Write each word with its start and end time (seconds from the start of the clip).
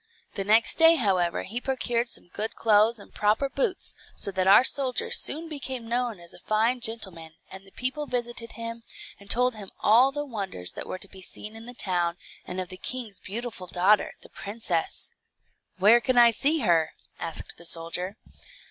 The 0.33 0.43
next 0.43 0.79
day, 0.79 0.95
however, 0.95 1.43
he 1.43 1.61
procured 1.61 2.09
some 2.09 2.29
good 2.29 2.55
clothes 2.55 2.97
and 2.97 3.13
proper 3.13 3.49
boots, 3.49 3.93
so 4.15 4.31
that 4.31 4.47
our 4.47 4.63
soldier 4.63 5.11
soon 5.11 5.47
became 5.47 5.87
known 5.87 6.19
as 6.19 6.33
a 6.33 6.39
fine 6.39 6.79
gentleman, 6.79 7.35
and 7.51 7.67
the 7.67 7.71
people 7.71 8.07
visited 8.07 8.53
him, 8.53 8.81
and 9.19 9.29
told 9.29 9.53
him 9.53 9.69
all 9.79 10.11
the 10.11 10.25
wonders 10.25 10.73
that 10.73 10.87
were 10.87 10.97
to 10.97 11.07
be 11.07 11.21
seen 11.21 11.55
in 11.55 11.67
the 11.67 11.75
town, 11.75 12.17
and 12.45 12.59
of 12.59 12.69
the 12.69 12.77
king's 12.77 13.19
beautiful 13.19 13.67
daughter, 13.67 14.13
the 14.23 14.29
princess. 14.29 15.11
"Where 15.77 16.01
can 16.01 16.17
I 16.17 16.31
see 16.31 16.61
her?" 16.61 16.93
asked 17.19 17.59
the 17.59 17.65
soldier. 17.65 18.17